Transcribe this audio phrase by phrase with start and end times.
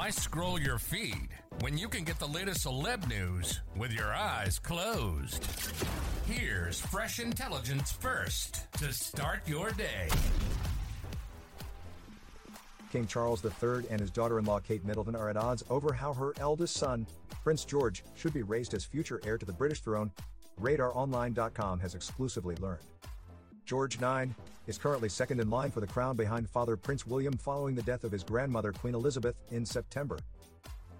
[0.00, 1.28] Why scroll your feed
[1.60, 5.46] when you can get the latest celeb news with your eyes closed?
[6.24, 10.08] Here's fresh intelligence first to start your day.
[12.90, 16.14] King Charles III and his daughter in law Kate Middleton are at odds over how
[16.14, 17.06] her eldest son,
[17.44, 20.10] Prince George, should be raised as future heir to the British throne,
[20.62, 22.80] RadarOnline.com has exclusively learned.
[23.64, 24.32] George IX
[24.66, 28.04] is currently second in line for the crown behind father Prince William following the death
[28.04, 30.18] of his grandmother Queen Elizabeth in September.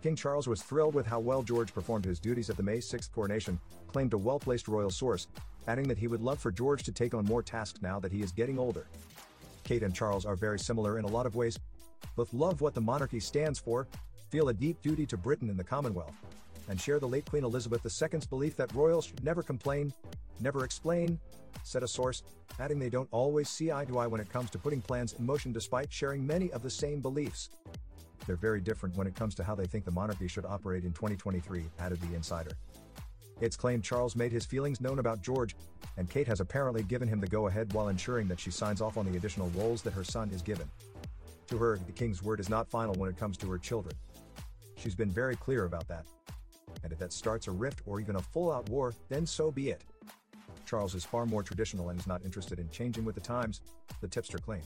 [0.03, 3.13] King Charles was thrilled with how well George performed his duties at the May 6th
[3.13, 5.27] coronation, claimed a well placed royal source,
[5.69, 8.23] adding that he would love for George to take on more tasks now that he
[8.23, 8.87] is getting older.
[9.65, 11.59] Kate and Charles are very similar in a lot of ways.
[12.17, 13.87] Both love what the monarchy stands for,
[14.31, 16.15] feel a deep duty to Britain and the Commonwealth,
[16.69, 19.93] and share the late Queen Elizabeth II's belief that royals should never complain,
[20.41, 21.19] never explain,
[21.63, 22.23] said a source,
[22.59, 25.25] adding they don't always see eye to eye when it comes to putting plans in
[25.25, 27.51] motion despite sharing many of the same beliefs.
[28.27, 30.93] They're very different when it comes to how they think the monarchy should operate in
[30.93, 32.53] 2023, added the insider.
[33.41, 35.57] It's claimed Charles made his feelings known about George,
[35.97, 38.99] and Kate has apparently given him the go ahead while ensuring that she signs off
[38.99, 40.69] on the additional roles that her son is given.
[41.49, 43.95] To her, the king's word is not final when it comes to her children.
[44.77, 46.05] She's been very clear about that.
[46.85, 49.71] And if that starts a rift or even a full out war, then so be
[49.71, 49.83] it.
[50.71, 53.61] Charles is far more traditional and is not interested in changing with the times,
[54.01, 54.63] the tipster claimed.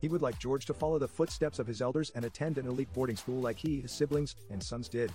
[0.00, 2.92] He would like George to follow the footsteps of his elders and attend an elite
[2.92, 5.12] boarding school like he, his siblings, and sons did.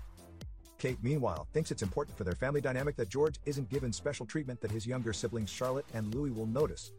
[0.77, 4.61] Kate, meanwhile, thinks it's important for their family dynamic that George isn't given special treatment
[4.61, 6.93] that his younger siblings Charlotte and Louis will notice.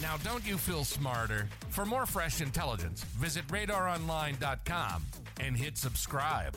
[0.00, 1.48] Now, don't you feel smarter?
[1.70, 5.06] For more fresh intelligence, visit radaronline.com
[5.40, 6.56] and hit subscribe.